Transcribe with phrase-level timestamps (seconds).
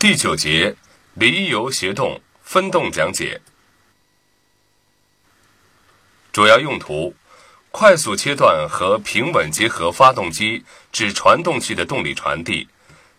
[0.00, 0.76] 第九节
[1.14, 3.40] 离油协动分动讲解，
[6.30, 7.16] 主要用途：
[7.72, 12.68] 快速切断和平稳结合发动机至传动器的动力传递，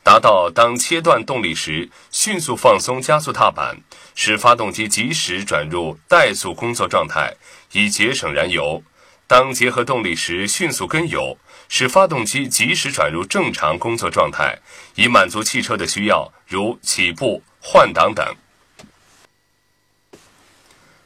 [0.05, 3.81] 达到当切断动力时迅速放松加速踏板，
[4.15, 7.35] 使发动机及时转入怠速工作状态，
[7.73, 8.81] 以节省燃油；
[9.29, 11.37] 当结合动力时迅速跟油。
[11.71, 14.57] 使发动机及时转入正常工作状态，
[14.95, 18.25] 以满足汽车的需要，如起步、换挡等。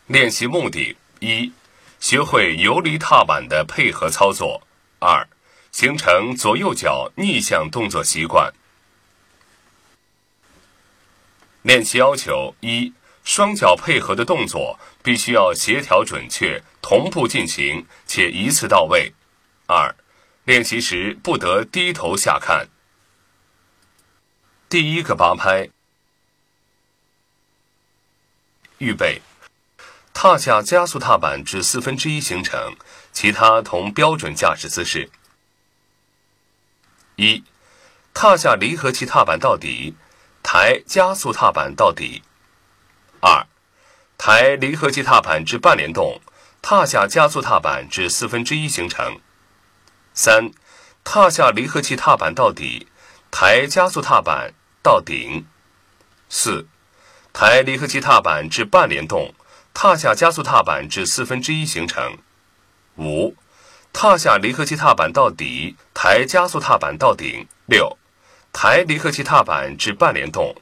[0.07, 1.51] 练习目的：一、
[1.99, 4.61] 学会游离踏板的配合操作；
[4.99, 5.27] 二、
[5.73, 8.53] 形成左右脚逆向动作习惯。
[11.63, 12.93] 练习要求：一、
[13.23, 19.13] 双脚配合的动作必须要协调准确、同步进行，且一次到位；
[19.65, 19.95] 二、
[20.43, 22.67] 练习时不得低头下看。
[24.67, 25.69] 第一个八拍，
[28.79, 29.21] 预备，
[30.13, 32.75] 踏下加速踏板至四分之一行程，
[33.13, 35.09] 其他同标准驾驶姿势。
[37.15, 37.43] 一，
[38.13, 39.95] 踏下离合器踏板到底，
[40.41, 42.21] 抬加速踏板到底。
[43.25, 43.47] 二，
[44.17, 46.19] 抬离合器踏板至半联动，
[46.61, 49.21] 踏下加速踏板至四分之一行程。
[50.13, 50.51] 三，
[51.05, 52.89] 踏下离合器踏板到底，
[53.31, 55.45] 抬加速踏板到顶。
[56.27, 56.67] 四，
[57.31, 59.33] 抬离合器踏板至半联动，
[59.73, 62.17] 踏下加速踏板至四分之一行程。
[62.97, 63.37] 五，
[63.93, 67.47] 踏下离合器踏板到底，抬加速踏板到顶。
[67.67, 67.97] 六，
[68.51, 70.53] 抬离合器踏板至半联动，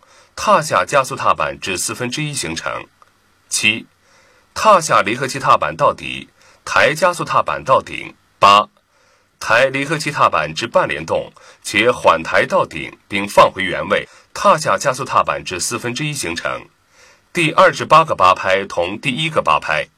[0.43, 2.87] 踏下加速踏板至四分之一行程。
[3.47, 3.85] 七，
[4.55, 6.29] 踏下离合器踏板到底，
[6.65, 8.15] 抬加速踏板到顶。
[8.39, 8.67] 八。
[9.39, 11.31] 抬离合器踏板至半联动，
[11.61, 16.67] 且缓抬到顶，并放回原位，踏下加速踏板至四分之一行程。
[17.31, 19.89] 第二至八个八拍同第一个八拍。